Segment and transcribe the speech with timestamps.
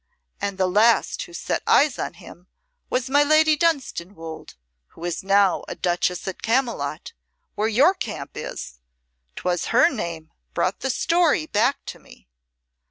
[0.41, 2.47] And the last who set eyes on him
[2.89, 4.55] was my Lady Dunstanwolde,
[4.93, 7.13] who is now a Duchess at Camylott,
[7.53, 8.79] where your camp is.
[9.35, 12.27] 'Twas her name brought the story back to me."